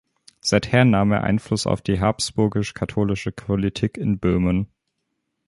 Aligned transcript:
Seither 0.39 0.83
nahm 0.83 1.11
er 1.11 1.23
Einfluss 1.23 1.67
auf 1.67 1.83
die 1.83 1.99
habsburgisch-katholische 1.99 3.31
Politik 3.31 3.99
in 3.99 4.17
Böhmen. 4.17 4.67